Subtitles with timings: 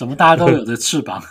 [0.00, 1.22] 怎么大家都有着翅膀？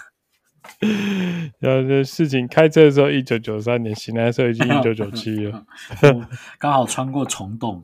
[1.57, 5.65] 然后这事情开车的时候一九九三年，醒来的时候已经 一九九七了，
[6.59, 7.83] 刚好穿过虫洞，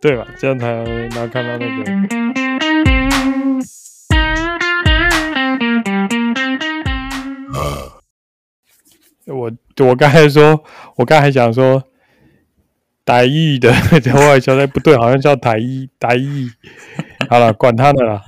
[0.00, 0.26] 对吧？
[0.36, 1.84] 这样才能看到那个。
[9.32, 9.52] 我
[9.86, 10.64] 我刚才说，
[10.96, 11.84] 我刚才想说，
[13.04, 13.70] 台语的
[14.28, 16.50] 外交代不对，好像叫台语台语。
[17.30, 18.20] 好了，管他的啦。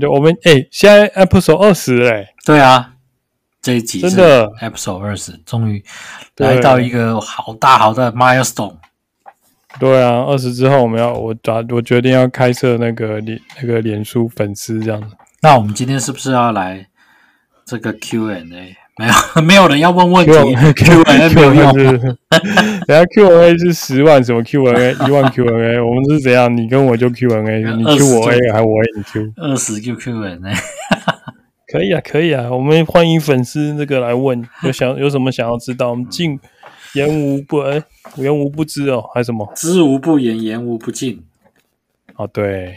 [0.00, 2.26] 就我们哎、欸，现在 episode 二十哎。
[2.44, 2.94] 对啊，
[3.60, 5.84] 这一集真的 episode 二十，终于
[6.36, 8.76] 来到一个好大好大的 milestone。
[9.78, 15.16] 对啊，二十之后我们要我打我决定要开设那个脸那个脸书粉丝这样子。
[15.40, 16.86] 那我们今天是不是要来
[17.64, 18.76] 这个 Q&A？
[18.98, 20.32] 没有， 没有人要问问题。
[20.32, 21.72] Q&A 没有用。
[22.86, 26.54] 等下 Q&A 是十万什么 Q&A 一万 Q&A，我们是怎样？
[26.54, 29.32] 你跟我就 Q&A，你 Q 我 A 还我 A 你 Q？
[29.36, 30.38] 二十就 Q&A，
[31.72, 36.38] 可以啊，可以啊，我们欢迎粉丝那个来问，有想有什么想要知道，我们尽
[36.94, 37.82] 言无不哎，
[38.16, 39.50] 言无不知哦，还是什么？
[39.56, 41.24] 知无不言，言无不尽。
[42.16, 42.74] 哦，对，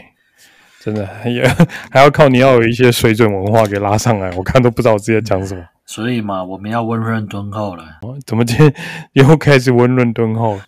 [0.80, 1.46] 真的也
[1.92, 5.62] 还要靠你要有一些水准文化给拉上来，我看都不知道我自己在讲什么。
[5.86, 7.84] 所以嘛，我们要温润敦厚了。
[8.26, 8.74] 怎么今天
[9.12, 10.58] 又开始温润敦厚？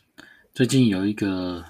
[0.54, 1.64] 最近有一个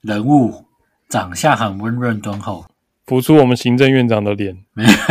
[0.00, 0.64] 人物，
[1.06, 2.64] 长相很温润敦厚，
[3.04, 4.56] 浮出我们行政院长的脸。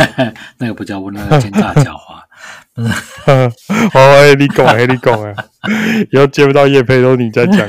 [0.58, 2.18] 那个不叫温润，奸诈狡猾。
[3.94, 5.32] 哦，你讲啊，你讲啊，
[6.10, 7.64] 以后接不到叶佩都你在讲。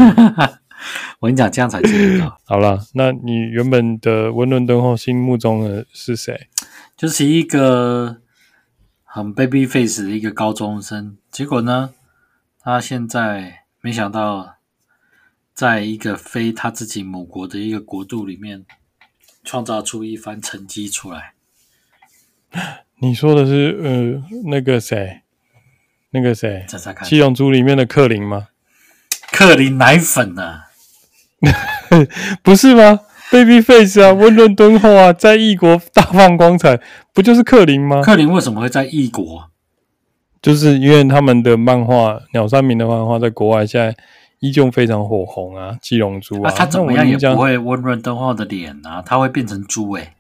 [1.22, 2.36] 我跟你讲，这样才接得到。
[2.46, 6.48] 好了，那你原本的温润敦厚心目中的是谁？
[6.98, 8.18] 就是一个。
[9.12, 11.96] 很 baby face 的一个高中生，结果呢，
[12.62, 14.58] 他现在没想到，
[15.52, 18.68] 在一个非他自己母国的一个国度里面，
[19.44, 21.34] 创造出一番成绩出来。
[23.00, 25.24] 你说的是呃那个谁，
[26.12, 26.68] 那个谁，
[27.04, 28.50] 七龙珠里面的克林吗？
[29.32, 30.70] 克林奶粉啊，
[32.44, 33.00] 不是吗
[33.32, 36.80] ？Baby face 啊，温润敦厚啊，在异国大放光彩，
[37.14, 38.02] 不就是克林吗？
[38.02, 39.50] 克林为什么会在异国？
[40.42, 43.96] 就是因为他们的漫画鸟山明的漫画在国外现在
[44.40, 50.14] 依旧非常火红啊，七龙珠啊，啊他怎么样也不会温润敦厚的脸啊，他会变成猪诶、欸，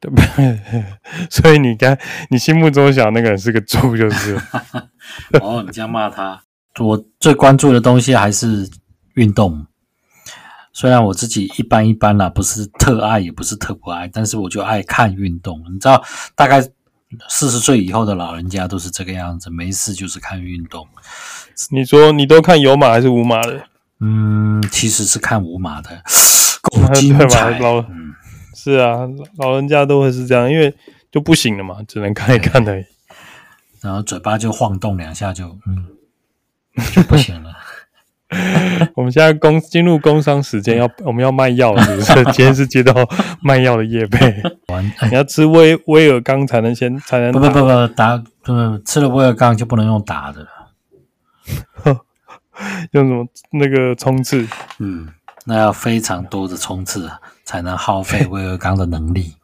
[0.00, 0.58] 对不对？
[1.28, 1.94] 所以你刚
[2.30, 4.40] 你心目中想那个人是个猪就是。
[5.42, 6.42] 哦，你这样骂他，
[6.78, 8.66] 我最关注的东西还是
[9.14, 9.66] 运动。
[10.72, 15.62] 虽然我自己一般一般啦，不是特爱，也不是特不爱，但是我就爱看运动。
[15.72, 16.02] 你知道，
[16.34, 16.62] 大概
[17.28, 20.86] 四十岁以后的老人家都是这个样子，没事就是看运动。
[21.70, 23.64] 你说你都看有码还是无码的？
[23.98, 26.02] 嗯，其实是看无码的，
[26.62, 27.58] 够 精彩。
[27.58, 28.14] 老，嗯，
[28.54, 29.00] 是啊，
[29.36, 30.74] 老人家都会是这样，因为
[31.10, 32.84] 就不行了嘛，只能看一看而已。
[33.82, 35.86] 然后嘴巴就晃动两下就，嗯，
[36.94, 37.50] 就不行了。
[38.94, 42.14] 我们现在工进入工商时间，要我们要卖药是不是？
[42.32, 42.94] 今天是接到
[43.42, 44.40] 卖药的业配。
[45.10, 50.48] 你要吃威威尔刚才能先才能不不不不打不不吃了威尔刚就不能用打的了，
[52.92, 54.46] 用什么那个冲刺？
[54.78, 55.08] 嗯，
[55.46, 57.10] 那要非常多的冲刺
[57.44, 59.34] 才能耗费威尔刚的能力。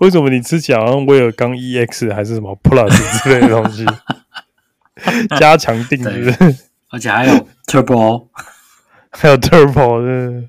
[0.00, 3.84] 为什么你吃起来好像威尔刚 EX 还是什么 Plus 之类的东西？
[5.38, 6.34] 加强定制？
[6.90, 8.28] 而且还有 Turbo，
[9.10, 10.48] 还有 Turbo 是，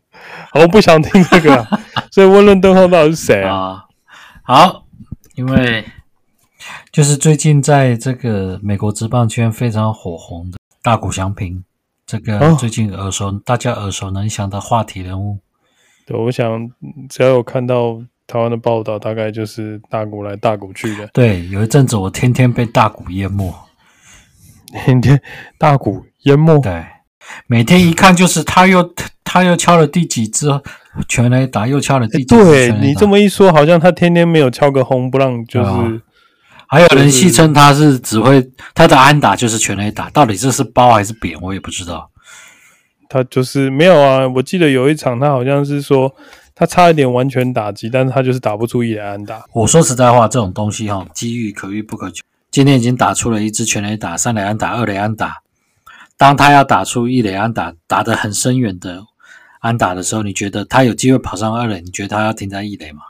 [0.53, 1.81] 我不想听这个、啊，
[2.11, 3.85] 所以温润敦厚到底是谁啊？
[4.43, 4.85] 好，
[5.35, 5.83] 因为
[6.91, 11.63] 就是最近在这个美国职棒圈非常火红的大谷翔平，
[12.05, 15.39] 这个最近耳熟、哦、大家耳熟能详的话题人物。
[16.05, 16.69] 对，我想
[17.09, 21.07] 只要有看到台湾的报道，大概就是大谷来大谷去的。
[21.07, 23.53] 对，有一阵子我天天被大谷淹没。
[24.83, 25.21] 天天
[25.57, 26.85] 大鼓淹没，对，
[27.47, 30.47] 每天一看就是他又他又敲了第几只
[31.07, 32.25] 全垒打，又敲了第几。
[32.25, 36.01] 对，你这么一说，好像他天天没有敲个轰不让，就是、啊、
[36.67, 42.09] 还有人戏称他是只会他的安打就是全垒打，到底这是包还是扁，我也不知道。
[43.09, 46.13] 他就是没有啊，我记得有一场他好像是说
[46.53, 49.45] 他差一点完全打击，但是他就是打不出一垒安打。
[49.53, 52.23] 我说实在话，这种东西哈，机遇可遇不可求。
[52.51, 55.41] 今天已经打出了一支全垒打、三垒安打、二垒安打。
[56.17, 59.03] 当他要打出一垒安打，打得很深远的
[59.59, 61.79] 安打的时候，你觉得他有机会跑上二垒？
[61.81, 63.01] 你觉得他要停在一垒吗？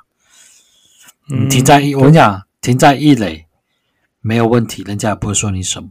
[1.30, 3.46] 嗯，停在一，我跟你讲，停在一垒
[4.20, 5.90] 没有问题，人家也不会说你什么，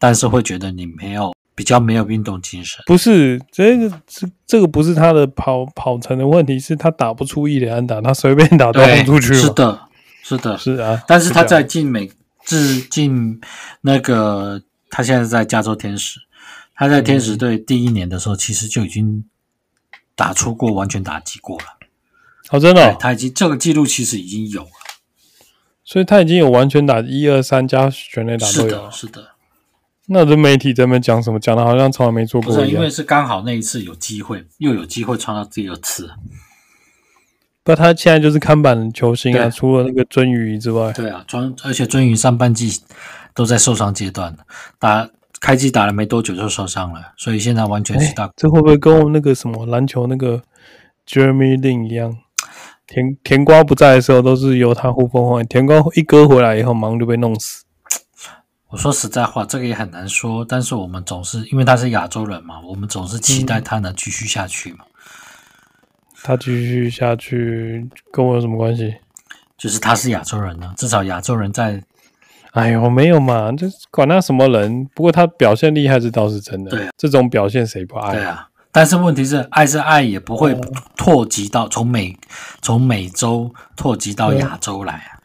[0.00, 2.82] 但是会觉得你没有比较没有运动精神。
[2.86, 9.34] 不是这个，这这个不是他的跑跑程的问题，是他打不出一垒安打，他随便打都轰出去。
[9.34, 9.80] 是的，
[10.24, 11.00] 是的，是啊。
[11.06, 12.10] 但是他在进美
[12.46, 13.38] 至进
[13.82, 16.20] 那个，他现在在加州天使，
[16.74, 19.24] 他在天使队第一年的时候，其实就已经
[20.14, 21.64] 打出过完全打击过了。
[22.50, 24.70] 哦，真的、哦，他已经这个记录其实已经有了，
[25.84, 28.68] 所以他已经有完全打一二三加全垒打都有。
[28.68, 29.30] 是的，是的。
[30.06, 31.40] 那这媒体在那边讲什么？
[31.40, 32.64] 讲的好像从来没做过一样。
[32.64, 36.08] 不是，因为是刚好那一次有机会，又有机会创造第二次。
[37.66, 40.92] 不，他现在就是看板球星啊，除了那个尊鱼之外。
[40.92, 42.80] 对啊，鱒而且尊鱼上半季
[43.34, 44.36] 都在受伤阶段，
[44.78, 45.10] 打
[45.40, 48.30] 开季打了没多久就受伤了，所以现在完全是大。
[48.36, 50.40] 这会不会跟我们那个什么篮球那个
[51.08, 52.16] Jeremy Lin 一样？
[52.86, 57.64] 甜甜瓜不在的时候都是由他呼风唤雨，甜瓜一哥回来以后，马上就被弄死。
[58.68, 60.44] 我说实在话，这个也很难说。
[60.44, 64.84] 但是我们总是因为他是亚洲人嘛，我们总是期待他能继续下去嘛。
[66.26, 68.96] 他继续下去跟我有什么关系？
[69.56, 71.82] 就是他是亚洲人呢，至少亚洲人在。
[72.52, 74.88] 哎呦，没有嘛，就管他什么人。
[74.94, 76.70] 不过他表现厉害，这倒是真的。
[76.70, 78.14] 对啊，这种表现谁不爱？
[78.14, 78.48] 对啊。
[78.72, 80.58] 但是问题是，爱是爱，也不会
[80.96, 82.16] 拓及到从美
[82.62, 85.20] 从美洲拓及到亚洲来啊。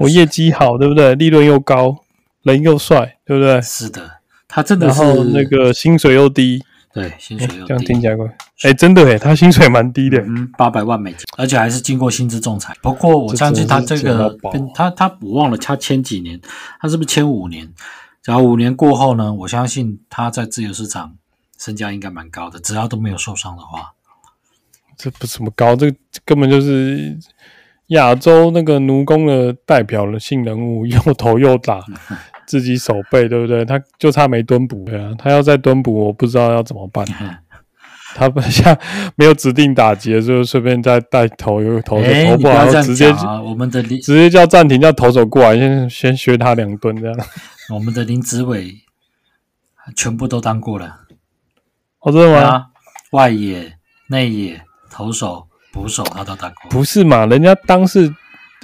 [0.00, 1.14] 我业绩好，对不对？
[1.14, 1.96] 利润又高。
[2.42, 3.60] 人又帅，对不对？
[3.60, 4.10] 是的，
[4.46, 5.02] 他真的是。
[5.02, 6.64] 然后那个薪水又低，
[7.00, 8.26] 对，薪水又低，这样听起来怪。
[8.62, 12.74] 哎，真的哎，他薪水蛮低的，嗯，八百万美金，而且还是经过薪资仲裁。
[12.82, 14.36] 不过我相信他这个，
[14.74, 16.40] 他他我忘了他签几年，
[16.80, 17.72] 他是不是签五年？
[18.22, 21.14] 只要五年过后呢，我相信他在自由市场
[21.58, 23.92] 身价应该蛮高的，只要都没有受伤的话。
[24.96, 25.92] 这不怎么高，这
[26.24, 27.18] 根本就是。
[27.88, 31.82] 亚洲那个奴工的代表性人物， 又头又打，
[32.48, 33.64] 自己守备，对不对？
[33.64, 37.06] 他就差没蹲补了啊，他要再蹲补，我不知道要怎么办。
[38.14, 38.76] 他不像
[39.14, 43.14] 没有指定打击，就随便再带投，又投手投不好，直接
[43.44, 47.16] 我们的林直接叫暂停，叫投手过来，先先削他两吨这样。
[47.70, 48.74] 我们的林子伟
[49.94, 51.00] 全部都当过了，
[52.00, 52.68] 哦，真的吗？
[53.12, 53.74] 外野、
[54.08, 55.44] 内野、投手。
[55.70, 57.26] 捕手他都当过，不是嘛？
[57.26, 58.12] 人家当是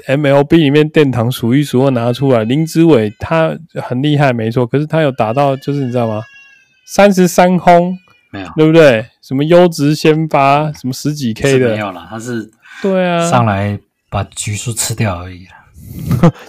[0.06, 4.66] MLB 里面殿堂数一数二拿出来，林志伟他很厉害，没错。
[4.66, 6.22] 可是他有打到，就是你知道吗？
[6.86, 7.96] 三十三轰
[8.30, 9.06] 没有，对不对？
[9.22, 12.06] 什么优质先发，什么十几 K 的没有了。
[12.10, 12.50] 他是
[12.82, 13.78] 对啊，上来
[14.10, 15.52] 把局数吃掉而已了。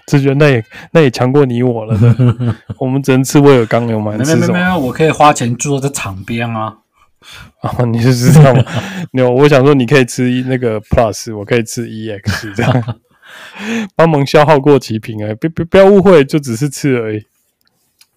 [0.07, 1.97] 只觉得那也那也强过你我了，
[2.79, 4.11] 我们只能吃威尔刚牛嘛？
[4.13, 6.73] 没有没有没有，我可以花钱坐在场边啊。
[7.61, 8.63] 哦，你是知道吗？
[9.13, 12.71] 有，我想说你可以吃那个 Plus，我可以吃 EX，这样
[13.95, 17.25] 帮忙消耗过期品哎，别别不要误会，就只是吃而已。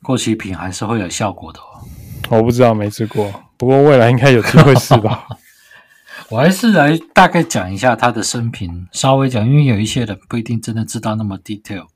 [0.03, 2.37] 过期品还是会有效果的哦。
[2.37, 5.27] 我不知道，没吃过，不过未来应该有机会试吧。
[6.31, 11.87] 我还是来大概讲一下他的生平，稍微讲，因为有一些人不一定真的知道那么 detail。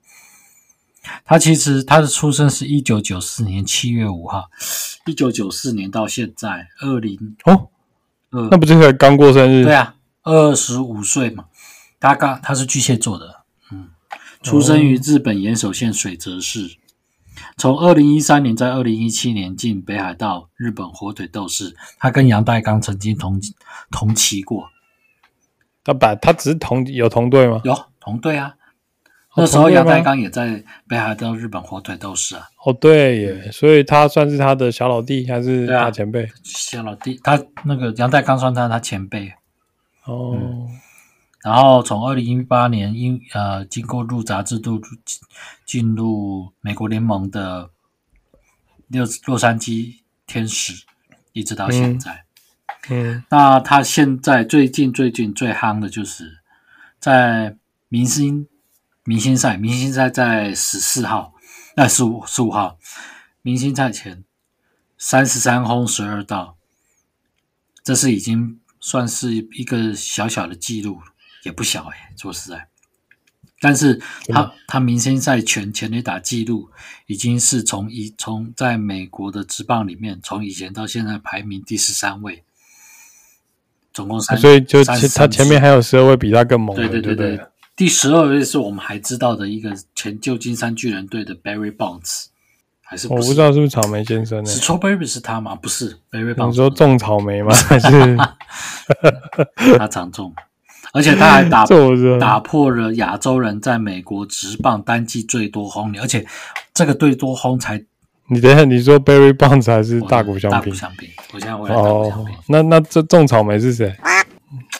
[1.24, 4.44] 他其实他的出生是一九九四年七月五号，
[5.04, 7.68] 一九九四年到现在二零哦，
[8.30, 9.64] 呃，那不就是刚过生日？
[9.64, 11.44] 对啊，二十五岁嘛。
[12.02, 13.90] 他刚他是巨蟹座的，嗯，
[14.42, 16.76] 出生于日本岩手县水泽市。
[17.56, 23.40] 从二零一三年在二零一七年进北海道日本火腿斗士，他跟杨代刚曾经同
[23.90, 24.68] 同期过。
[25.84, 27.60] 他把他只是同有同队吗？
[27.64, 28.54] 有同队啊。
[29.36, 32.48] 那时候杨代刚也在北海道日本火腿斗士啊。
[32.64, 36.28] 哦，对耶，所以他算是他的小老弟还是大前辈？
[36.42, 39.32] 小老弟，他那个杨代刚算他他前辈。
[40.04, 40.68] 哦、嗯。
[41.42, 44.80] 然后从二零一八年因呃经过入闸制度
[45.64, 47.70] 进入美国联盟的
[48.88, 49.96] 六洛杉矶
[50.26, 50.84] 天使，
[51.32, 52.24] 一直到现在。
[52.88, 53.14] 嗯。
[53.14, 56.38] 嗯，那他现在最近最近最夯的就是
[56.98, 57.56] 在
[57.88, 58.48] 明星。
[59.04, 61.34] 明星赛，明星赛在十四号，
[61.74, 62.78] 那十五十五号，
[63.42, 64.22] 明星赛前
[64.96, 66.56] 三十三轰十二道，
[67.82, 71.00] 这是已经算是一个小小的记录，
[71.42, 72.68] 也不小哎、欸，说实在。
[73.60, 76.70] 但是他、嗯、他明星赛全全垒打记录，
[77.06, 82.42] 已经是从以从在美国的职棒里面，从以前到现在排名第十三位，
[83.92, 87.36] 总共三，所以就他前面还有十二位比他更猛的，对对对对。
[87.36, 92.26] 对第十二位是我们还知道的一个前旧金山巨人队的 Barry Bonds，
[92.82, 93.08] 还是？
[93.08, 95.54] 我不知道是不是草莓先生呢？Strawberry 是他吗？
[95.54, 96.50] 不是，Barry Bonds。
[96.50, 97.54] 你说种草莓吗？
[97.54, 98.16] 还是
[99.78, 100.34] 他常种，
[100.92, 101.64] 而且他还打
[102.20, 106.26] 打破了亚洲人在美国职棒单季最多轰，而且
[106.74, 107.82] 这个最多轰才
[108.28, 110.60] 你等一下，你说 Berry Bonds 还是大谷翔平？
[110.60, 112.34] 大谷翔平，我现在回来大谷翔平。
[112.34, 113.94] 哦，那那这种草莓是谁？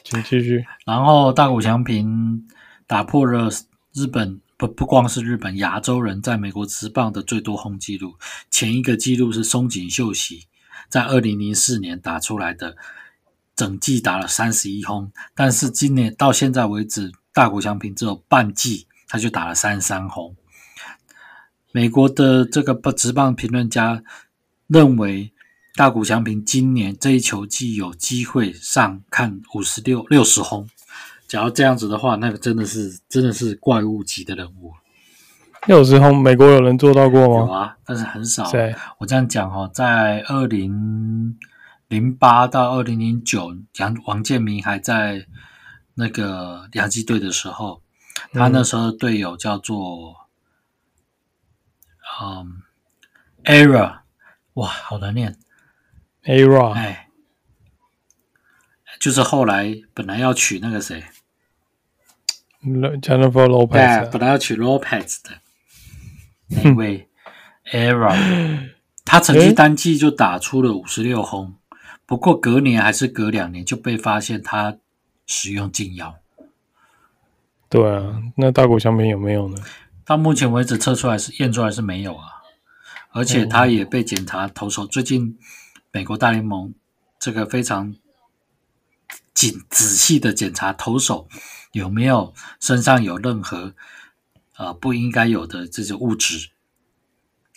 [0.05, 0.65] 请继续。
[0.87, 2.47] 然后大谷翔平
[2.87, 3.51] 打破了
[3.95, 8.15] 日本不不光是日本亚洲人在美国职棒的最多轰纪录，
[8.51, 10.45] 前一个纪录是松井秀喜
[10.89, 12.77] 在二零零四年打出来的，
[13.55, 20.35] 整季打了三十一轰，但是今年到现在为止，大谷翔平只有半季他就打了三十三轰。
[21.71, 24.03] 美国的这个职棒评论家
[24.67, 25.33] 认为，
[25.75, 30.69] 大谷翔平今年这一球季有机会上看五十六六十轰。
[31.27, 34.73] 假如这样子的话，那个真的是真的是怪物级的人物。
[35.67, 37.47] 六十轰，美国有人做到过吗？
[37.47, 38.51] 有啊，但是很少。
[38.51, 41.39] 对，我这样讲哦，在二零
[41.93, 45.27] 零八到二零零九，杨王建民还在
[45.95, 47.83] 那个洋基队的时候，
[48.33, 50.17] 他那时候队友叫做。
[52.21, 52.63] 嗯
[53.45, 54.01] ，Era，
[54.55, 55.37] 哇，好难念
[56.25, 57.09] ，Era，哎，
[59.01, 61.05] 就是后来本来要娶那个谁
[62.63, 65.41] ，Jennifer Lopez，对，本来要娶 Lopez 的
[66.49, 67.09] 那位
[67.73, 68.71] Era，
[69.05, 71.55] 他曾经单季就打出了五十六轰，
[72.07, 74.77] 不过隔年还是隔两年就被发现他
[75.27, 76.17] 使用禁药。
[77.69, 79.57] 对啊，那大谷翔平有没有呢？
[80.05, 82.43] 到目前为止测出来是验出来是没有啊，
[83.13, 84.85] 而且他也被检查投手。
[84.85, 85.39] 最近
[85.91, 86.75] 美国大联盟
[87.19, 87.95] 这个非常
[89.33, 91.29] 紧仔细的检查投手
[91.71, 93.73] 有没有身上有任何
[94.57, 96.51] 呃不应该有的这些物质，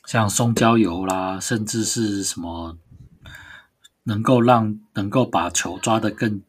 [0.06, 2.78] 像松焦油啦，甚至是什么
[4.06, 6.42] 能够让能够把球抓得更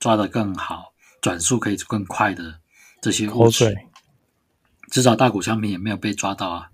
[0.00, 2.60] 抓得更好，转速可以更快的
[3.00, 3.76] 这些物质。
[4.90, 6.70] 至少大谷翔平也没有被抓到啊，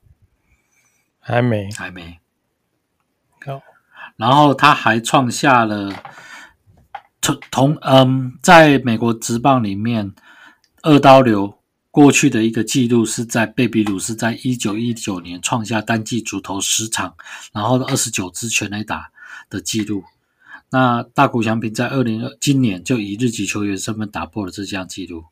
[1.21, 2.19] 还没，还没。
[3.47, 3.63] 好，
[4.17, 6.03] 然后他还创下了
[7.21, 10.13] 同同嗯，在美国职棒里面，
[10.83, 11.59] 二刀流
[11.91, 17.17] 过去的一个记录是在贝比鲁斯在一九一九年创下单季主投十场，
[17.53, 19.11] 然后二十九支全垒打
[19.49, 20.05] 的记录。
[20.71, 25.25] 那大谷翔平在二零二今年就以日籍球员身份打破了这项记录。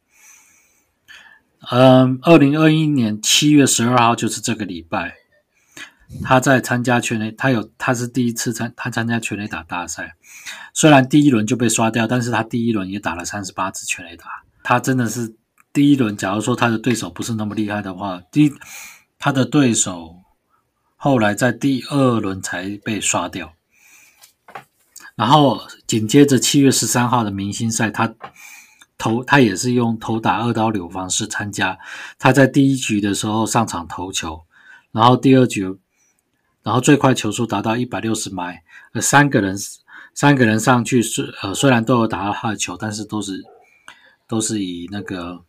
[1.71, 5.15] 嗯，二零二一年七月十二号就是这个礼拜，
[6.23, 10.15] 他在参加全垒，他有他是第一次参他参加全垒打大赛，
[10.73, 14.27] 虽然第一轮就被刷掉，但是他第一轮也打了三十八支全垒打，
[14.63, 15.35] 他真的是
[15.73, 18.53] 第一轮，假如说他的对手不是那么厉害的话，第
[19.19, 20.17] 他的对手
[20.95, 23.56] 后来在第二轮才被刷掉，
[25.17, 28.15] 然后紧接着七月十三号的明星赛，他。
[28.99, 31.79] 投他也是用投打二刀流方式参加。
[32.19, 34.41] 他在第一局的时候上场投球，
[34.91, 35.65] 然后第二局，
[36.63, 38.63] 然后最快球速达到一百六十迈。
[38.95, 39.55] 呃，三个人
[40.15, 43.45] 三个人上去虽呃，虽然都有打到他的球，但是都是
[44.27, 45.45] 都是以那个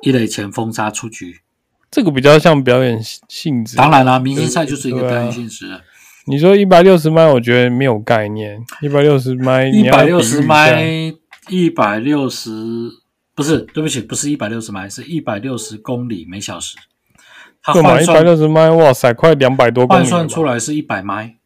[0.00, 1.42] 一垒前封杀出局。
[1.90, 2.98] 这个比较像表演
[3.28, 3.76] 性质。
[3.76, 5.78] 当然啦，明星赛就是一个表演性质。
[6.30, 8.64] 啊、你说一百六十迈，我觉得没有概念。
[8.80, 11.12] 一百六十迈，一百六十迈。
[11.48, 12.88] 一百六十
[13.34, 16.76] 不是，对不起，不是一百六十迈，是一百六十公里每小时。
[17.60, 20.02] 他换算一百六十迈，哇塞，快两百多公里。
[20.02, 21.36] 换算出来是一百迈。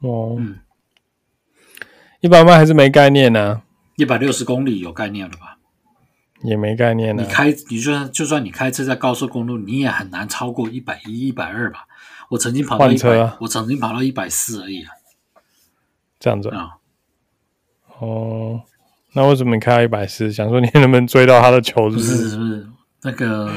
[0.00, 0.58] 哦，嗯，
[2.20, 3.62] 一百迈还是没概念呢、啊。
[3.96, 5.56] 一百六十公里有概念了吧？
[6.42, 7.26] 也没概念呢、啊。
[7.26, 11.86] 你开，你就算就算你开车在高速公路，你也很难超过一百一、一百二吧？
[12.28, 14.90] 我曾经跑到一百、啊，我曾经跑到一百四而已啊。
[16.20, 16.76] 这样子啊？
[17.98, 18.62] 哦。
[19.14, 20.30] 那为什么你开到一百四？
[20.30, 21.88] 想说你能不能追到他的球？
[21.88, 22.66] 不是，不是
[23.02, 23.50] 那个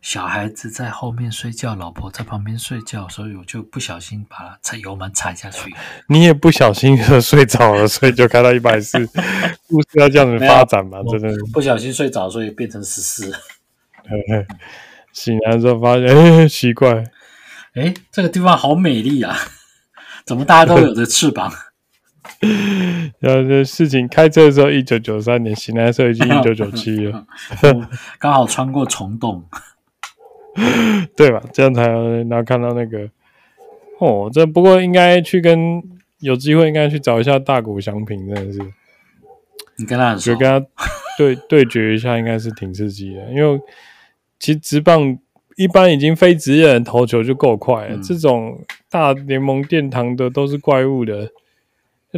[0.00, 5.72] 小孩子在后面睡觉，老婆在旁边睡觉，所以我就不小心把它踩油门踩下去。
[6.08, 8.98] 你也不小心就睡着了，所以就开到一百四。
[9.68, 10.98] 故事要这样子发展嘛？
[11.10, 13.30] 真的不小心睡着，所以变成十四。
[15.12, 17.04] 醒来之后发现，哎，奇怪，
[17.74, 19.36] 哎，这个地方好美丽啊！
[20.26, 21.50] 怎么大家都有着翅膀？
[23.20, 27.26] 然后这事情开车的时候一九九三年，醒来的时候已经 一九九七了，
[28.18, 29.44] 刚好穿过虫洞，
[31.16, 31.42] 对吧？
[31.52, 33.08] 这样才能看到那个
[33.98, 34.30] 哦。
[34.32, 35.82] 这不过应该去跟
[36.18, 38.58] 有机会应该去找一下大谷祥平，真的是
[39.76, 40.66] 你跟他就跟他
[41.16, 43.22] 对对决一下，应该是挺刺激的。
[43.32, 43.60] 因为
[44.38, 45.18] 其实直棒
[45.56, 51.30] 一般已经非职业人投球就够快了，嗯、这种大联盟殿堂的都是怪物的。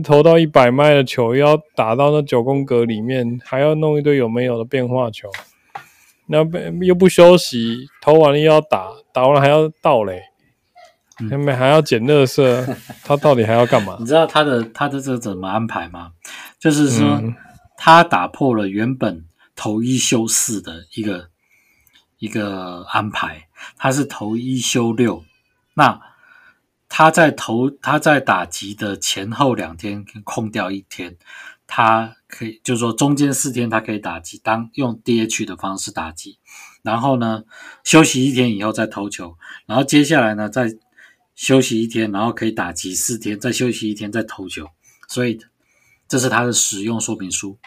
[0.02, 5.28] 投到一百迈的球，又要打到那九宫格里面，还要弄一堆有没有的变化球，
[6.28, 6.38] 那
[6.80, 10.22] 又不休息，投完了又要打，打完了还要倒嘞，
[11.28, 13.96] 他们还要捡垃圾，他到底还要干嘛？
[14.00, 16.12] 你知道他的他的这怎么安排吗？
[16.58, 17.34] 就是说，嗯、
[17.76, 21.28] 他打破了原本投一休四的一个
[22.22, 25.24] 一个安排，他是投一休六。
[25.74, 26.00] 那
[26.88, 31.16] 他在投他在打击的前后两天空掉一天，
[31.66, 36.38] 他可以就是说中间四天他可以打击，当用 DH 的方式打击，
[36.82, 37.42] 然后呢
[37.82, 39.36] 休息一天以后再投球，
[39.66, 40.78] 然后接下来呢再。
[41.34, 44.68] 休息一天，然后可以打击四天，再休息一天，再投球。
[45.08, 45.40] 所以
[46.06, 47.58] 这是他的使用说明书。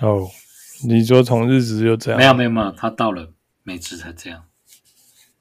[0.00, 0.28] 哦，
[0.86, 2.18] 你说从日职就这样？
[2.18, 4.42] 没有没有没有，他到了美职才这样。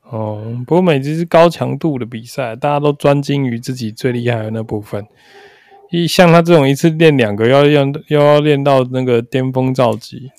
[0.04, 5.06] 哦，不过美职是高强度的比赛，大家都专精于自己最厉害的那部分。
[5.90, 10.32] 一像他这种一次练两个，要要又要练到那个巅峰造极，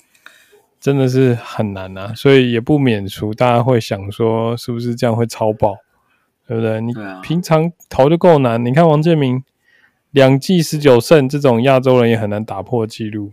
[0.79, 2.13] 真的是很难啊。
[2.15, 5.75] 所以也不免除，大家会想说，是不是这样会超爆？
[6.47, 6.81] 对不对？
[6.81, 9.41] 你平常投就够难，啊、你看王建民
[10.11, 13.31] 两季十九胜，这种亚洲人也很难打破纪录。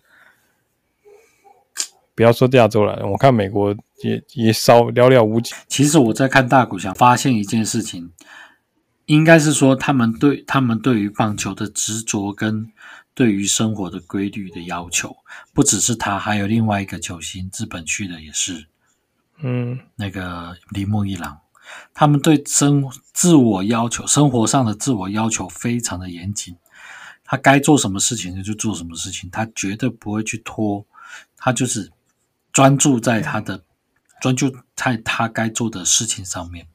[2.14, 5.55] 不要说亚洲了，我看美国也也少寥寥无几。
[5.69, 8.12] 其实我在看大谷想，发现一件事情，
[9.07, 12.71] 应该是说他们对他们对于棒球的执着跟
[13.14, 15.17] 对于生活的规律的要求，
[15.52, 18.67] 不只是他，还有另外一个球星，日本去的也是，
[19.43, 21.40] 嗯，那个铃木一郎。
[21.95, 26.57] 他们对生自我要求，生活上的自我要求非常的严谨。
[27.25, 30.85] 他该做什么事情就做什么事情，他绝对不会去拖，
[31.37, 31.88] 他就是
[32.52, 33.64] 专注在他的
[34.21, 36.66] 专注在他该做的事情上面。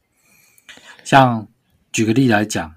[1.04, 1.48] 像
[1.92, 2.76] 举个例来讲，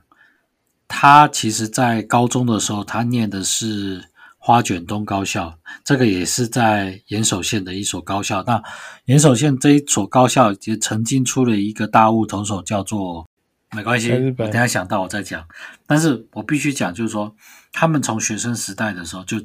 [0.87, 4.09] 他其实在高中的时候，他念的是。
[4.41, 8.43] 花卷东高校，这个也是在岩手县的一所高校。
[8.47, 8.63] 那
[9.05, 13.29] 岩手县这一所高校也曾经出了一个大物投手，叫做
[13.73, 15.47] 没关系，我等下想到我再讲。
[15.87, 17.37] 但是我必须讲，就是说
[17.73, 19.37] 他们从学生时代的时候，就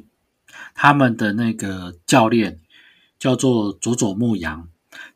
[0.74, 2.60] 他们的那个教练
[3.18, 4.68] 叫做佐佐木阳，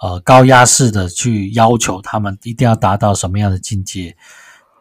[0.02, 4.17] 呃高压式的去要求他们一定要达到什么样的境界，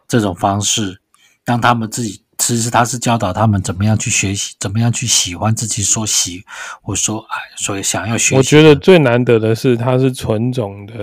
[0.07, 0.99] 这种方式
[1.45, 2.23] 让他们自己。
[2.39, 6.43] 其实他是教导他们怎么样去学习，怎么样去喜欢自己所喜，
[6.81, 8.35] 或说哎，所以想要学习。
[8.35, 10.93] 我觉得最难得的是，他是纯种的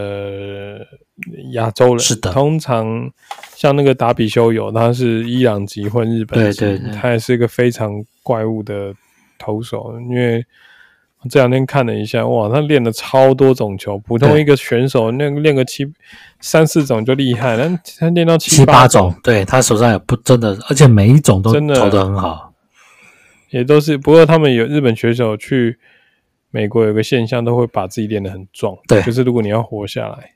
[1.53, 1.99] 亚洲人。
[1.99, 3.11] 是的，通常
[3.55, 8.95] 像那个达比修友，他是伊朗籍混日本籍，对对对，他也是一个非常怪物的
[9.39, 10.45] 投手，因为。
[11.29, 15.87] 这两天看了一下，哇，他练了超多种球，普通一个选手那练个七
[16.41, 22.55] 三四种就厉害，但他练到七八种，对，他手上也不真的，而且每一种都投的很好，
[23.51, 23.99] 也都是。
[23.99, 25.79] 不过他们有日本选手去
[26.51, 30.33] 美国有个现象，都会把自己练得很壮，对，就是如果你要活下来，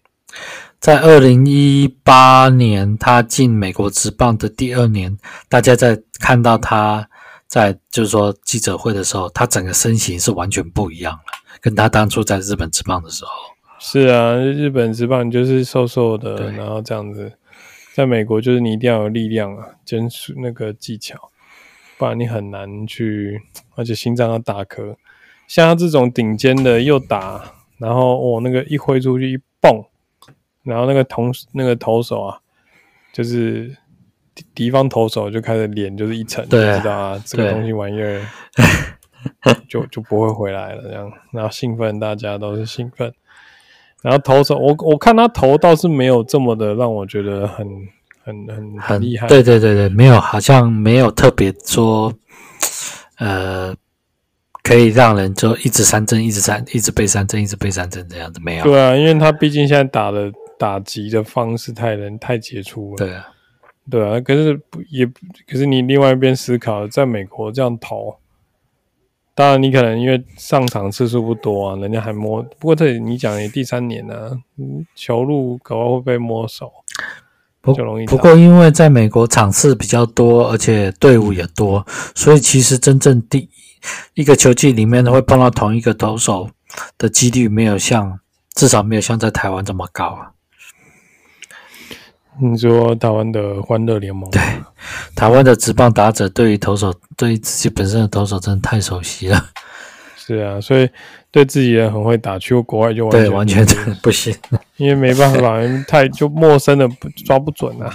[0.81, 5.17] 在二零一八年他进美国职棒的第二年，
[5.49, 7.09] 大家在看到他。
[7.47, 11.21] 在就是说记者会的时候，他整个身形是完全不一样了，
[11.61, 13.31] 跟他当初在日本职棒的时候。
[13.79, 17.31] 是啊，日本职棒就是瘦瘦的，然后这样子。
[17.95, 21.31] 在美国就是你一定要有力量啊，兼属那个技巧，
[21.97, 23.41] 不然你很难去，
[23.77, 24.97] 而且心脏要打壳。
[25.47, 29.85] 像他这种顶尖的又打，然后我、哦、那个一挥出去一蹦，
[30.65, 32.39] 然后那个同那个投手啊，
[33.13, 33.77] 就是。
[34.53, 38.21] 敌方投手就开始脸就是一沉，对，知道啊，这个东西玩意儿
[39.69, 40.83] 就 就不会回来了。
[40.83, 43.15] 这样，然后兴奋，大家都是兴奋。
[44.03, 47.65] 然后投手，我我看他投倒是没有这么的让我觉得很
[48.25, 49.29] 很很很厉害。
[49.29, 52.13] 对对对对，没有，好像没有特别说，
[53.19, 53.73] 呃，
[54.65, 58.65] 可以让人就一直三振，一直三，一直被三振，一直被三振这样子没有。
[58.65, 62.97] 对啊，因为他毕竟现在打的打击的方式太人太杰出了。
[62.97, 63.27] 对啊，
[63.91, 65.07] 对啊，可是也
[65.47, 68.17] 可是你另外一边思考，在美国这样投。
[69.37, 72.41] 当然，你可能因为上场次数不多啊，人家还摸。
[72.57, 74.31] 不过这里你讲你第三年呢、啊，
[74.95, 76.71] 球路搞不好会被摸手，
[77.61, 78.07] 不就容易。
[78.07, 83.51] 不过因为在美国场次比较多，而且队伍也多，所以其实真正第
[84.15, 86.49] 一个球季里面会碰到同一个投手
[86.97, 88.21] 的几率没有像，
[88.55, 90.31] 至少没有像在台湾这么高啊。
[92.41, 94.29] 你说台湾的欢乐联盟？
[94.31, 94.41] 对，
[95.15, 99.47] 台湾的职棒打者对于投手，对于自己本身的投手真的太熟悉了。
[100.17, 100.89] 是啊，所以
[101.31, 104.35] 对自己人很会打，去过国外就完全对完全不行，
[104.79, 106.89] 因为没办法，太就陌生的
[107.27, 107.93] 抓不准啊。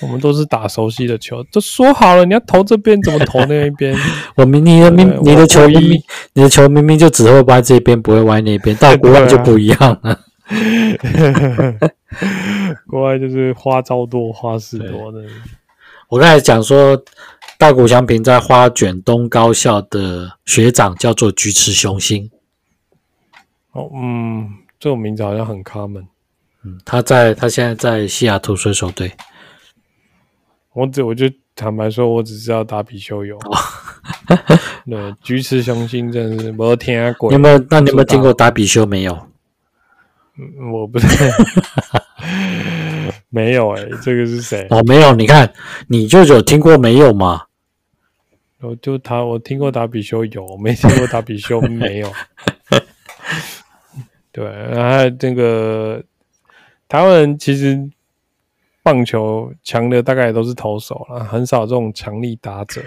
[0.00, 3.96] 我们都是打熟悉的球，都说好了你要投这边，怎么投那一边？
[4.36, 6.02] 我明你的明你的球明明
[6.34, 10.16] 你的球明明就只会歪这边，不会歪那边，到国外就不一样了。
[12.88, 15.22] 国外就是花招多，花式多的。
[16.08, 17.04] 我刚才讲说，
[17.58, 22.30] 大谷翔平在花卷东高校的学长叫做菊池雄心。
[23.72, 24.48] 哦，嗯，
[24.80, 26.06] 这种名字好像很 common。
[26.64, 29.12] 嗯，他在他现在在西雅图水手队。
[30.72, 33.36] 我只我就坦白说，我只知道打比修有。
[33.36, 33.58] 哦、
[34.88, 37.30] 对，菊池雄心真的是没听过。
[37.30, 37.58] 你有没有？
[37.68, 38.86] 那你有没有听过打比修？
[38.86, 39.27] 没有。
[40.38, 41.06] 嗯，我不是，
[43.28, 44.66] 没有哎、欸，这个是谁？
[44.70, 45.52] 哦，没有，你看，
[45.88, 47.42] 你就有听过没有吗？
[48.60, 52.12] 我就他，我听过达比修有，没听过达比修没有。
[54.32, 56.02] 对，然后这个
[56.88, 57.90] 台湾人其实
[58.82, 62.80] 棒球强的大概也都是投手了，很少这种强力打者。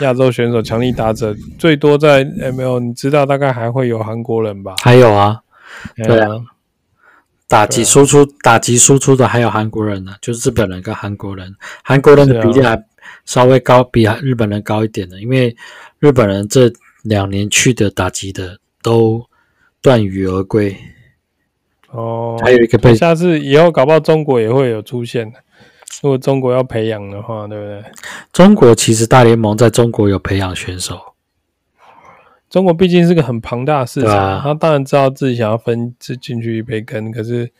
[0.00, 4.74] 亚洲选手强力打者最多在 ML，你知道大概还会有韩国人吧？
[4.82, 5.40] 还有啊，
[5.96, 6.28] 对啊。
[7.46, 12.82] 打击输出，打击输出的还有韩国人呢，就是日本人跟韩国人，韩国人的比例还
[13.26, 15.54] 稍微高，比日本人高一点的，因为
[15.98, 19.24] 日本人这两年去的打击的都
[19.82, 20.74] 断羽而归。
[21.90, 25.32] 哦，还有一个被下次以后搞不好中国也会有出现，
[26.02, 27.84] 如果中国要培养的话，对不对？
[28.32, 31.13] 中国其实大联盟在中国有培养选手。
[32.54, 37.10] 中国毕竟是个很庞大的市场，啊、他当然知道自己想要分进去一杯羹。
[37.10, 37.50] 可是，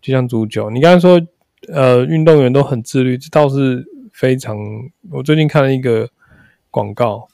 [0.00, 1.20] 就像足球，你刚才说，
[1.66, 4.56] 呃，运动员都很自律，这倒是非常。
[5.10, 6.08] 我最近看了一个
[6.70, 7.26] 广告，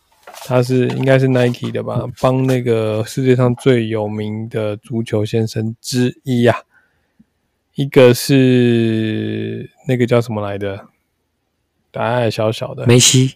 [0.47, 6.65] 他是应该是 Nike 的吧，帮那个世界上最有名的足球先生之一呀、啊，
[7.75, 10.87] 一个是那个叫什么来的，
[11.93, 13.35] 矮矮小小的梅西，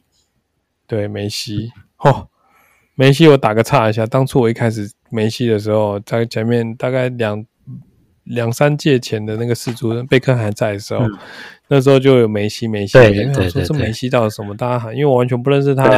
[0.86, 2.28] 对梅西，哦。
[3.00, 4.04] 梅西，我打个岔一下。
[4.04, 7.42] 当初我一开始梅西的时候，在前面大概两
[8.24, 11.18] 两三届前的那个世足，贝克汉还在的时候，嗯、
[11.68, 12.92] 那时候就有梅西，梅西。
[12.92, 13.48] 对对对，对。
[13.48, 14.54] 说这梅西到底什么？
[14.54, 15.88] 大家喊，因为我完全不认识他，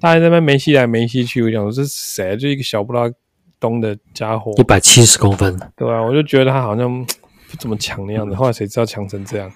[0.00, 2.36] 大家在那边梅西来梅西去，我想说这是谁？
[2.36, 3.08] 就一个小不拉
[3.60, 5.56] 东的家伙，一百七十公分。
[5.76, 8.34] 对啊，我就觉得他好像不怎么强的样子。
[8.34, 9.48] 后来谁知道强成这样？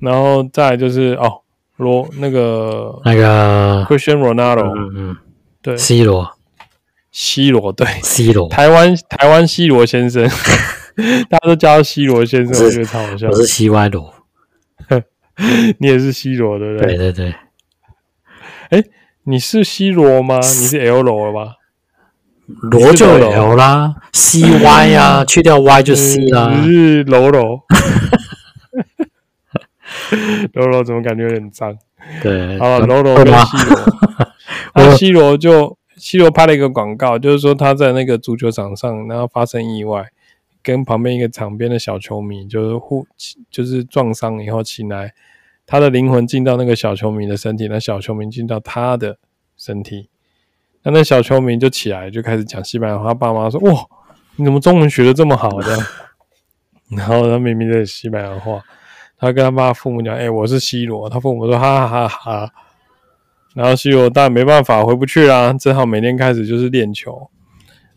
[0.00, 1.40] 然后再来就是哦，
[1.76, 5.16] 罗那个那个 Cristiano Ronaldo，嗯嗯。
[5.68, 6.30] 对，C 罗
[7.12, 10.26] ，C 罗对，C 罗，台湾台湾 C 罗先生，
[11.28, 13.28] 大家都叫他 C 罗先生，我觉得超好笑。
[13.28, 14.14] 我是 C Y 罗，
[15.76, 16.96] 你也是 C 罗对不对？
[16.96, 17.34] 对对对。
[18.70, 18.82] 哎，
[19.24, 20.36] 你是 C 罗吗？
[20.36, 21.56] 你是 L 罗了吧？
[22.46, 26.50] 罗就 L 啦，C Y 呀， 去掉 Y 就 C 啦。
[26.50, 27.60] 你是罗罗，
[30.54, 31.76] 罗罗怎么感觉有点脏？
[32.22, 33.32] 对，好了，罗罗跟 C
[33.68, 34.27] 罗。
[34.78, 40.06] 那 C 罗就 C 罗拍了一个广告，就是说他在那个足球场上，然后发生意外，
[40.62, 43.06] 跟旁边一个场边的小球迷就是互
[43.50, 45.12] 就是撞伤以后起来，
[45.66, 49.18] 他的灵魂进到那个小球迷的身体，那小球迷进到他的
[49.56, 50.08] 身体，
[50.84, 53.84] 那那小球迷就起来就开始讲西班牙话，他爸妈说：“哇，
[54.36, 55.76] 你怎么中文学的这么好的？”
[56.96, 58.62] 然后他明明在西班牙话，
[59.18, 62.52] 他跟他爸父母讲：“哎、欸，我是 C 罗。”他父母说：“哈哈哈哈。”
[63.54, 67.28] 然后 C 罗当然没办法回不去啦，只好每天开始就是练球，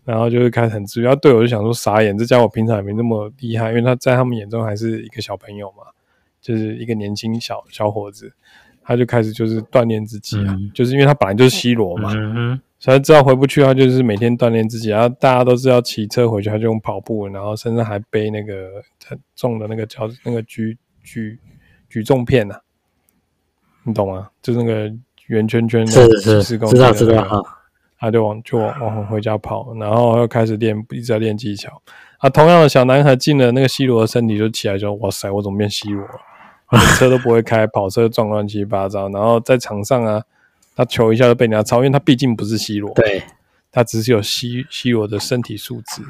[0.04, 1.16] 然后就是开始很自律。
[1.18, 5.84] 队友就想说傻眼，这家伙平常也没那么厉害，因为他在他们眼中还是一个小朋友嘛，
[6.42, 8.32] 就是一个年轻小小伙子，
[8.84, 12.12] 他就开始就是锻炼自己啊，嗯、就是因为他本来就是 C 罗嘛，
[12.80, 14.90] 所以知道回不去，他就是每天锻炼自己。
[14.90, 21.38] 然后大家都是要骑车回去，他就用跑步，然后身上还背那个很重的那个叫那个举举
[21.88, 22.62] 举重片呐、啊，
[23.84, 24.30] 你懂吗？
[24.42, 24.92] 就是那个
[25.32, 27.46] 圆圈圈的、那个，是是是，知道知道。
[28.00, 31.82] 他就往就往往回家跑，然后又开始练，一直在练技巧。
[32.20, 36.80] 啊，同样的小男孩进了那个 C 罗的身体，就起来说哇塞，我怎么变 C 罗了？
[36.98, 40.22] 车都不会开，跑车撞乱七八糟，然后在场上啊。
[40.74, 43.22] 他球一下就被人家超，因为他毕竟不是 C 罗，对，
[43.74, 46.02] 他只是有 C C 罗的身体素质，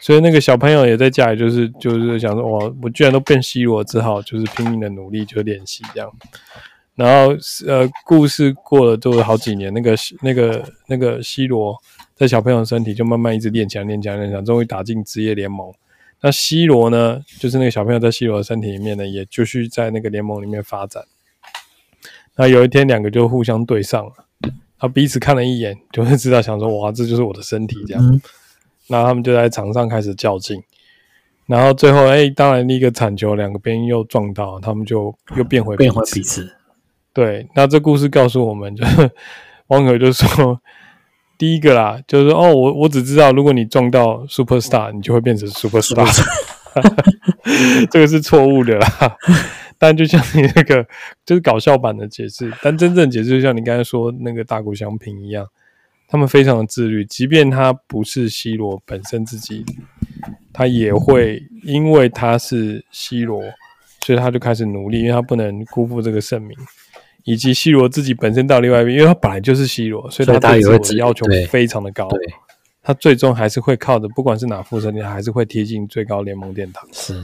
[0.00, 6.10] 所以那个小朋友也在家里，就是就是想说，哇，我居然都变 C 罗，只好就是拼命的努力就练习这样。
[7.00, 7.34] 然后
[7.66, 11.74] 呃，故事过了都有好几年，那个那个那个 C 罗
[12.14, 15.72] 在小朋友的身体就慢慢一直练强练强练强，终于打进职业联盟。
[16.20, 21.04] 那 C 罗呢，就是那个小朋友在 C 罗的身体里面呢，也继续在那个联盟里面发展。
[22.36, 24.12] 那有一天，两个就互相对上了，
[24.78, 28.04] 他彼此看了一眼，就会知道，想说哇，这就是我的身体这样。
[28.04, 28.20] 嗯、
[28.88, 30.62] 然后他们就在场上开始较劲，
[31.46, 36.54] 然后最后，哎、欸，当然一个铲球，两个边又撞到，他们就又变回变回彼此。
[37.12, 39.10] 对，那这故事告诉我们，就是
[39.68, 40.60] 网友就说，
[41.36, 46.06] 第一个啦，就是哦，我我只知道，如果你撞到 super star，你就会变成 super star，
[47.90, 49.16] 这个是错误的啦。
[49.78, 50.86] 但就像你那个，
[51.24, 52.52] 就是搞笑版的解释。
[52.62, 55.46] 但真正解释，就像你刚才说那个大谷翔平一样，
[56.06, 59.64] 他们非常的自律，即便他不是 C 罗本身自己，
[60.52, 63.42] 他也会因为他是 C 罗，
[64.04, 66.56] 所以他就开始努力，因为他不能辜负这个盛名，
[67.24, 72.08] 以及 C 罗自己本身到另外一边，因为他本来就是 C 罗，所以他对自我的要求非常的高，
[72.82, 76.88] 他最终还是会靠着，不管是哪副身体，还是会贴近最高联盟殿堂。
[76.92, 77.22] 是。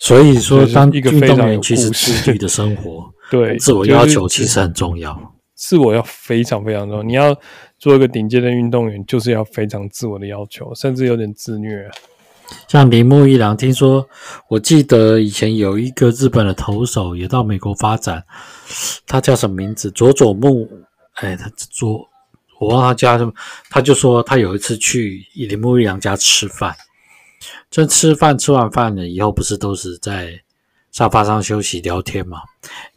[0.00, 5.34] 所以说，当一个运动员其实自律的生活， 对自我要求其实很重要。
[5.54, 7.02] 自我要非常非常重要。
[7.02, 7.36] 你要
[7.80, 11.90] 做一个顶尖的运动员，就是要非常自我的要求，甚至有点自虐。
[12.68, 14.06] 像铃木一郎，听说
[14.48, 18.24] 我记得以前有一个日本的投手也到美国发展，
[19.06, 19.90] 他叫什么名字？
[19.90, 20.68] 佐佐木，
[21.14, 22.08] 哎，他佐，
[22.58, 23.32] 我忘他叫什么。
[23.70, 26.74] 他就说他有一次去铃木一郎家吃饭。
[27.70, 30.32] 这吃饭吃完饭了以后，不是都是在
[30.90, 32.40] 沙发上休息聊天嘛？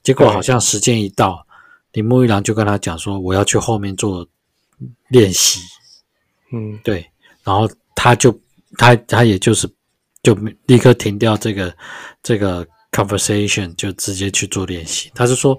[0.02, 1.46] 结果好像时间一到，
[1.92, 4.28] 铃木一郎就跟他讲说：“我要去后面做
[5.10, 5.60] 练习。”
[6.54, 7.06] 嗯，对。
[7.44, 8.32] 然后他就
[8.78, 9.70] 他他也就是
[10.24, 10.34] 就
[10.66, 11.74] 立刻停掉这个
[12.24, 15.12] 这个 conversation，就直接去做练习。
[15.16, 15.58] 他是说，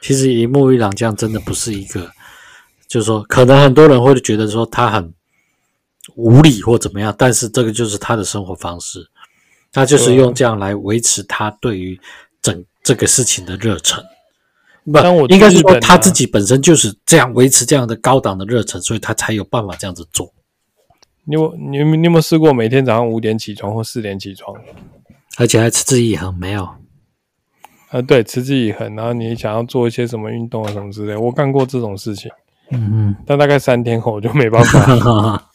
[0.00, 2.10] 其实一木一郎这样真的不是一个，
[2.88, 5.12] 就是说，可能很多人会觉得说他很。
[6.16, 9.08] 无理或怎么样，但是这个就是他的生活方式，
[9.70, 11.98] 他就是用这样来维持他对于
[12.42, 14.02] 整这个事情的热忱。
[14.84, 20.30] 不，应该是说他自己本身就是这样维持这样的高档的热忱，所以他才有办法这样子做。
[21.24, 24.54] 你有你有你有没有试过每天早上五点起床或四点起床，
[25.38, 26.34] 而且还持之以恒？
[26.34, 26.68] 没有。
[27.90, 28.94] 呃，对，持之以恒。
[28.96, 32.30] 然后你想要做一些什么运动啊什么之类，我干过这种事情。
[32.70, 33.16] 嗯嗯。
[33.26, 35.50] 但大概三天后我就没办法。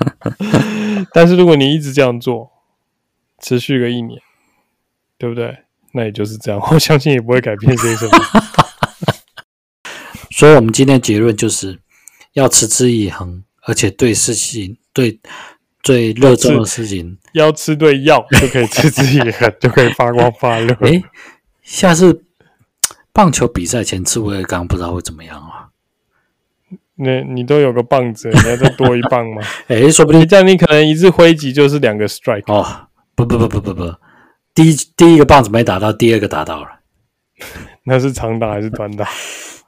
[1.14, 2.50] 但是如果你一直这样做，
[3.40, 4.20] 持续个一年，
[5.16, 5.56] 对不对？
[5.92, 8.12] 那也就是这样，我相信也不会改变些什么。
[10.30, 11.78] 所以，我们今天结论就是
[12.34, 15.20] 要持之以恒，而且对事情、对
[15.82, 20.74] 最热衷的事情，要吃对药就可以持之以恒， 就可以发光发热。
[20.80, 21.04] 诶，
[21.62, 22.24] 下次
[23.12, 25.68] 棒球比赛前吃威而钢，不知道会怎么样啊？
[26.94, 29.42] 那你都有个棒子，你要再多一棒吗？
[29.68, 32.88] 哎、欸，说不定这样你可能一次挥击就是两个 strike 哦。
[33.14, 33.94] 不不不不不不，
[34.54, 36.68] 第一第一个棒子没打到，第二个打到了。
[37.84, 39.06] 那是长打还是短打？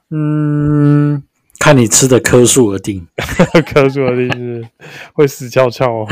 [0.09, 1.21] 嗯，
[1.59, 3.05] 看你吃的颗数而定。
[3.71, 4.65] 颗数而定是
[5.13, 6.07] 会死翘翘哦。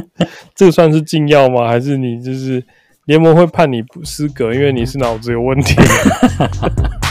[0.56, 1.68] 这个算是禁药吗？
[1.68, 2.64] 还是你就是
[3.04, 5.76] 联盟会判你不失格，因为你是脑子有问题？